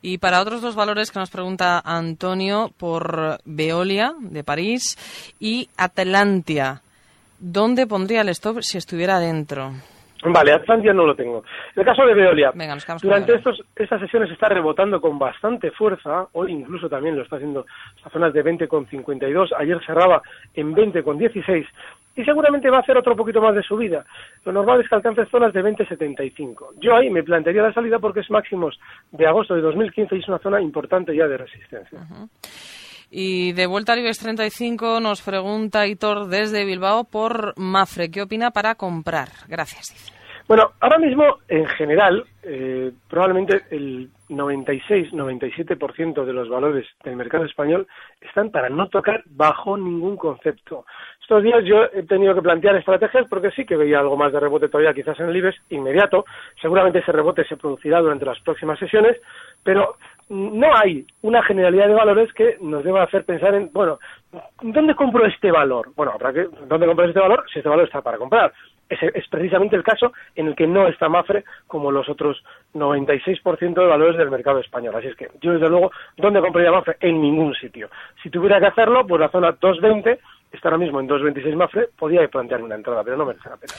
Y 0.01 0.17
para 0.17 0.41
otros 0.41 0.61
dos 0.61 0.75
valores 0.75 1.11
que 1.11 1.19
nos 1.19 1.29
pregunta 1.29 1.81
Antonio 1.83 2.71
por 2.79 3.37
Veolia 3.45 4.13
de 4.19 4.43
París 4.43 4.97
y 5.39 5.69
Atlantia, 5.77 6.81
¿dónde 7.39 7.85
pondría 7.85 8.21
el 8.21 8.29
stop 8.29 8.61
si 8.61 8.79
estuviera 8.79 9.19
dentro? 9.19 9.71
Vale, 10.23 10.53
Atlantia 10.53 10.93
no 10.93 11.05
lo 11.05 11.15
tengo. 11.15 11.43
En 11.75 11.81
el 11.81 11.85
caso 11.85 12.05
de 12.05 12.13
Veolia, 12.13 12.51
Venga, 12.53 12.77
durante 13.01 13.35
estos, 13.35 13.59
estas 13.75 13.99
sesiones 14.01 14.29
está 14.29 14.49
rebotando 14.49 15.01
con 15.01 15.17
bastante 15.17 15.71
fuerza, 15.71 16.27
hoy 16.33 16.51
incluso 16.51 16.87
también 16.87 17.15
lo 17.15 17.23
está 17.23 17.37
haciendo 17.37 17.65
a 18.03 18.09
zonas 18.09 18.33
de 18.33 18.43
20,52, 18.43 19.49
ayer 19.57 19.79
cerraba 19.83 20.21
en 20.53 20.75
20,16 20.75 21.65
y 22.15 22.23
seguramente 22.23 22.69
va 22.69 22.77
a 22.77 22.81
hacer 22.81 22.97
otro 22.97 23.15
poquito 23.15 23.41
más 23.41 23.55
de 23.55 23.63
subida. 23.63 24.05
Lo 24.45 24.51
normal 24.51 24.81
es 24.81 24.89
que 24.89 24.95
alcance 24.95 25.25
zonas 25.25 25.53
de 25.53 25.63
20,75. 25.63 26.73
Yo 26.79 26.95
ahí 26.95 27.09
me 27.09 27.23
plantearía 27.23 27.63
la 27.63 27.73
salida 27.73 27.99
porque 27.99 28.21
es 28.21 28.29
máximos 28.29 28.79
de 29.11 29.27
agosto 29.27 29.55
de 29.55 29.61
2015 29.61 30.15
y 30.15 30.19
es 30.19 30.27
una 30.27 30.39
zona 30.39 30.61
importante 30.61 31.15
ya 31.15 31.27
de 31.27 31.37
resistencia. 31.37 31.99
Y 33.09 33.51
de 33.53 33.67
vuelta 33.67 33.93
al 33.93 33.99
IBEX 33.99 34.19
35 34.19 34.99
nos 35.01 35.21
pregunta 35.21 35.85
Hitor 35.85 36.27
desde 36.27 36.65
Bilbao 36.65 37.03
por 37.03 37.53
Mafre. 37.57 38.09
¿Qué 38.09 38.21
opina 38.21 38.51
para 38.51 38.75
comprar? 38.75 39.27
Gracias. 39.47 39.89
dice. 39.89 40.20
Bueno, 40.51 40.73
ahora 40.81 40.97
mismo, 40.97 41.37
en 41.47 41.65
general, 41.65 42.25
eh, 42.43 42.91
probablemente 43.09 43.61
el 43.69 44.09
96-97% 44.27 46.25
de 46.25 46.33
los 46.33 46.49
valores 46.49 46.85
del 47.05 47.15
mercado 47.15 47.45
español 47.45 47.87
están 48.19 48.51
para 48.51 48.67
no 48.67 48.89
tocar 48.89 49.23
bajo 49.27 49.77
ningún 49.77 50.17
concepto. 50.17 50.83
Estos 51.21 51.43
días 51.43 51.63
yo 51.63 51.85
he 51.93 52.03
tenido 52.03 52.35
que 52.35 52.41
plantear 52.41 52.75
estrategias 52.75 53.27
porque 53.29 53.51
sí 53.51 53.63
que 53.63 53.77
veía 53.77 53.99
algo 53.99 54.17
más 54.17 54.33
de 54.33 54.41
rebote 54.41 54.67
todavía 54.67 54.93
quizás 54.93 55.17
en 55.21 55.29
el 55.29 55.37
IBEX 55.37 55.57
inmediato. 55.69 56.25
Seguramente 56.61 56.99
ese 56.99 57.13
rebote 57.13 57.45
se 57.45 57.55
producirá 57.55 58.01
durante 58.01 58.25
las 58.25 58.41
próximas 58.41 58.77
sesiones, 58.77 59.21
pero 59.63 59.95
no 60.27 60.67
hay 60.75 61.05
una 61.21 61.41
generalidad 61.43 61.87
de 61.87 61.93
valores 61.93 62.33
que 62.33 62.57
nos 62.59 62.83
deba 62.83 63.03
hacer 63.03 63.23
pensar 63.23 63.55
en, 63.55 63.69
bueno, 63.71 63.99
¿dónde 64.61 64.95
compro 64.95 65.25
este 65.25 65.49
valor? 65.49 65.93
Bueno, 65.95 66.11
habrá 66.11 66.33
que, 66.33 66.49
¿dónde 66.67 66.87
compro 66.87 67.05
este 67.05 67.21
valor? 67.21 67.45
Si 67.53 67.59
este 67.59 67.69
valor 67.69 67.85
está 67.85 68.01
para 68.01 68.17
comprar. 68.17 68.51
Ese 68.91 69.09
es 69.15 69.25
precisamente 69.29 69.77
el 69.77 69.83
caso 69.83 70.11
en 70.35 70.47
el 70.47 70.55
que 70.55 70.67
no 70.67 70.85
está 70.89 71.07
Mafre 71.07 71.45
como 71.65 71.91
los 71.91 72.09
otros 72.09 72.43
96% 72.75 73.73
de 73.73 73.85
valores 73.85 74.17
del 74.17 74.29
mercado 74.29 74.59
español. 74.59 74.93
Así 74.97 75.07
es 75.07 75.15
que 75.15 75.29
yo, 75.41 75.53
desde 75.53 75.69
luego, 75.69 75.91
¿dónde 76.17 76.41
compraría 76.41 76.71
Mafre? 76.71 76.97
En 76.99 77.21
ningún 77.21 77.55
sitio. 77.55 77.89
Si 78.21 78.29
tuviera 78.29 78.59
que 78.59 78.67
hacerlo, 78.67 79.07
pues 79.07 79.21
la 79.21 79.29
zona 79.29 79.55
220 79.61 80.19
está 80.51 80.67
ahora 80.67 80.77
mismo 80.77 80.99
en 80.99 81.07
226 81.07 81.55
Mafre, 81.55 81.87
podría 81.97 82.27
plantearme 82.27 82.65
una 82.65 82.75
entrada, 82.75 83.01
pero 83.01 83.15
no 83.15 83.25
merece 83.25 83.49
la 83.49 83.55
pena. 83.55 83.73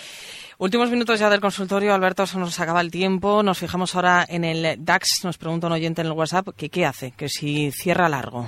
Últimos 0.57 0.91
minutos 0.91 1.21
ya 1.21 1.29
del 1.29 1.41
consultorio, 1.41 1.93
Alberto, 1.93 2.25
se 2.25 2.39
nos 2.39 2.59
acaba 2.59 2.81
el 2.81 2.91
tiempo. 2.91 3.43
Nos 3.43 3.59
fijamos 3.59 3.95
ahora 3.95 4.25
en 4.27 4.45
el 4.45 4.83
DAX. 4.83 5.25
Nos 5.25 5.37
pregunta 5.37 5.67
un 5.67 5.75
oyente 5.75 6.01
en 6.01 6.07
el 6.07 6.15
WhatsApp 6.15 6.49
que 6.57 6.71
qué 6.71 6.87
hace, 6.87 7.13
que 7.13 7.29
si 7.29 7.71
cierra 7.71 8.09
largo. 8.09 8.47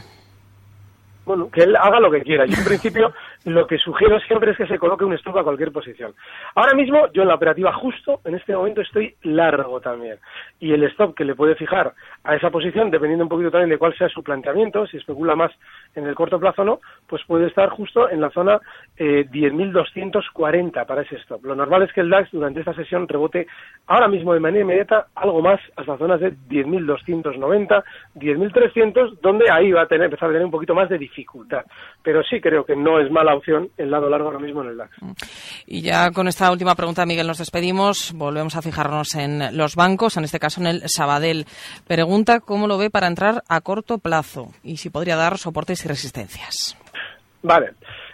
Bueno, 1.27 1.51
que 1.51 1.63
él 1.63 1.75
haga 1.77 2.01
lo 2.01 2.11
que 2.11 2.23
quiera. 2.23 2.45
Yo, 2.47 2.57
en 2.57 2.65
principio, 2.65 3.13
lo 3.45 3.67
que 3.67 3.79
sugiero 3.79 4.19
siempre 4.21 4.53
es 4.53 4.57
que 4.57 4.67
se 4.67 4.79
coloque 4.79 5.05
un 5.05 5.13
stop 5.15 5.37
a 5.39 5.45
cualquier 5.45 5.71
posición. 5.71 6.15
Ahora 6.55 6.75
mismo, 6.75 7.13
yo 7.13 7.23
en 7.23 7.29
la 7.29 7.35
operativa 7.35 7.73
justo, 7.75 8.21
en 8.25 8.35
este 8.35 8.57
momento, 8.57 8.81
estoy 8.81 9.15
largo 9.23 9.81
también. 9.81 10.19
Y 10.61 10.73
el 10.73 10.83
stop 10.85 11.15
que 11.15 11.25
le 11.25 11.35
puede 11.35 11.55
fijar 11.55 11.93
a 12.23 12.35
esa 12.35 12.51
posición, 12.51 12.91
dependiendo 12.91 13.25
un 13.25 13.29
poquito 13.29 13.51
también 13.51 13.71
de 13.71 13.79
cuál 13.79 13.95
sea 13.97 14.09
su 14.09 14.23
planteamiento, 14.23 14.87
si 14.87 14.97
especula 14.97 15.37
más 15.37 15.53
en 15.95 16.07
el 16.07 16.15
corto 16.15 16.41
plazo 16.41 16.63
o 16.63 16.65
no, 16.65 16.81
pues 17.07 17.23
puede 17.27 17.47
estar 17.47 17.69
justo 17.69 18.09
en 18.09 18.21
la 18.21 18.31
zona 18.31 18.61
eh, 18.97 19.27
10.240 19.31 20.87
para 20.87 21.03
ese 21.03 21.17
stop. 21.17 21.45
Lo 21.45 21.55
normal 21.55 21.83
es 21.83 21.93
que 21.93 22.01
el 22.01 22.09
DAX 22.09 22.31
durante 22.33 22.61
esta 22.61 22.75
sesión 22.75 23.07
rebote 23.07 23.47
ahora 23.87 24.09
mismo 24.09 24.33
de 24.33 24.41
manera 24.41 24.63
inmediata 24.63 25.09
algo 25.15 25.43
más 25.43 25.61
hasta 25.77 25.99
zonas 25.99 26.21
de 26.21 26.33
10.290, 26.33 27.85
10.300, 28.15 29.19
donde 29.21 29.51
ahí 29.51 29.71
va 29.71 29.83
a 29.83 29.87
tener, 29.87 30.07
empezar 30.07 30.31
a 30.31 30.33
tener 30.33 30.47
un 30.47 30.51
poquito 30.51 30.75
más 30.75 30.89
de 30.89 30.97
dificultad. 30.97 31.65
Pero 32.03 32.23
sí 32.23 32.41
creo 32.41 32.65
que 32.65 32.75
no 32.75 32.99
es 32.99 33.11
mala 33.11 33.34
opción 33.35 33.71
el 33.77 33.91
lado 33.91 34.09
largo 34.09 34.29
ahora 34.29 34.39
mismo 34.39 34.63
en 34.63 34.69
el 34.71 34.77
DAX. 34.77 34.97
Y 35.67 35.83
ya 35.83 36.11
con 36.11 36.29
esta 36.29 36.51
última 36.51 36.75
pregunta, 36.75 37.07
Miguel, 37.07 37.27
nos 37.27 37.39
despedimos. 37.39 38.13
Volvemos 38.15 38.57
a 38.57 38.63
fijarnos 38.63 39.15
en 39.15 39.57
los 39.57 39.77
bancos, 39.77 40.17
en 40.17 40.25
este 40.25 40.39
caso 40.39 40.61
en 40.61 40.67
el 40.67 40.83
Sabadell. 40.87 41.47
Pregunta 41.87 42.41
cómo 42.41 42.67
lo 42.67 42.79
ve 42.79 42.91
para 42.91 43.07
entrar 43.07 43.43
a 43.49 43.61
corto 43.61 43.99
plazo 43.99 44.49
y 44.63 44.77
si 44.79 44.91
podría 44.91 45.17
dar 45.17 45.39
soportes 45.39 45.85
y 45.85 45.89
resistencias. 45.89 46.77
Vale. 47.43 47.73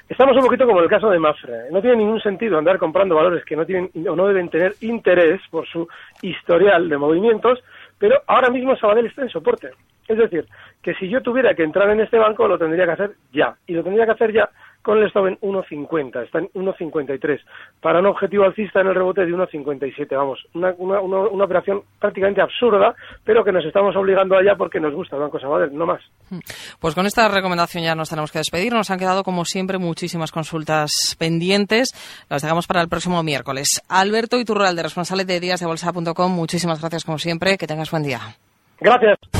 Estamos 0.09 0.37
un 0.37 0.43
poquito 0.43 0.67
como 0.67 0.81
el 0.81 0.89
caso 0.89 1.09
de 1.09 1.21
Mafre. 1.21 1.71
No 1.71 1.81
tiene 1.81 1.99
ningún 1.99 2.21
sentido 2.21 2.59
andar 2.59 2.79
comprando 2.79 3.15
valores 3.15 3.45
que 3.45 3.55
no 3.55 3.65
tienen 3.65 3.91
o 4.09 4.17
no 4.17 4.27
deben 4.27 4.49
tener 4.49 4.75
interés 4.81 5.41
por 5.53 5.69
su 5.69 5.87
historial 6.21 6.89
de 6.89 6.99
movimientos, 6.99 7.61
pero 7.97 8.21
ahora 8.27 8.51
mismo 8.51 8.77
Sabadell 8.77 9.07
está 9.07 9.23
en 9.23 9.29
soporte. 9.29 9.71
Es 10.09 10.19
decir, 10.19 10.45
que 10.83 10.95
si 10.95 11.09
yo 11.09 11.21
tuviera 11.21 11.55
que 11.55 11.63
entrar 11.63 11.91
en 11.91 12.01
este 12.01 12.19
banco 12.19 12.49
lo 12.49 12.59
tendría 12.59 12.87
que 12.87 12.93
hacer 12.93 13.11
ya. 13.33 13.55
Y 13.67 13.75
lo 13.75 13.83
tendría 13.83 14.07
que 14.07 14.13
hacer 14.13 14.33
ya 14.33 14.49
con 14.83 14.99
el 14.99 15.07
stop 15.09 15.27
en 15.27 15.39
1.50, 15.41 16.25
está 16.25 16.39
en 16.39 16.49
1.53, 16.55 17.39
para 17.81 17.99
un 18.01 18.07
objetivo 18.07 18.45
alcista 18.45 18.81
en 18.81 18.89
el 18.89 18.95
rebote 18.95 19.27
de 19.27 19.33
1.57. 19.33 20.17
Vamos, 20.17 20.39
una, 20.55 20.75
una, 20.79 21.01
una, 21.01 21.19
una 21.29 21.45
operación 21.45 21.83
prácticamente 21.99 22.41
absurda, 22.41 22.95
pero 23.25 23.45
que 23.45 23.53
nos 23.53 23.65
estamos 23.65 23.95
obligando 23.97 24.37
allá 24.37 24.55
porque 24.57 24.81
nos 24.81 24.95
gusta 24.95 25.17
el 25.17 25.23
Banco 25.23 25.39
Sabadell, 25.39 25.77
no 25.77 25.87
más. 25.87 26.01
Pues 26.81 26.95
con 26.95 27.07
esta 27.07 27.29
recomendación 27.29 27.85
ya 27.85 27.95
nos 27.95 28.09
tenemos 28.09 28.33
que 28.33 28.39
despedir. 28.39 28.73
Nos 28.73 28.91
han 28.91 28.99
quedado, 28.99 29.23
como 29.23 29.45
siempre, 29.45 29.79
muchísimas 29.79 30.33
consultas 30.33 31.15
pendientes. 31.19 31.93
Las 32.31 32.43
dejamos 32.43 32.67
para 32.67 32.81
el 32.81 32.89
próximo 32.89 33.23
miércoles. 33.23 33.83
Alberto 33.89 34.39
Iturralde, 34.39 34.83
responsable 34.83 35.25
de 35.25 35.41
díasdebolsa.com, 35.41 36.33
muchísimas 36.33 36.81
gracias, 36.81 37.05
como 37.05 37.19
siempre. 37.19 37.59
Que 37.59 37.67
tengas 37.67 37.91
buen 37.91 38.03
día. 38.03 38.21
Gracias. 38.81 39.40